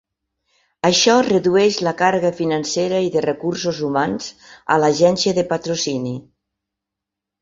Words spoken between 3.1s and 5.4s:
de recursos humans a l'agència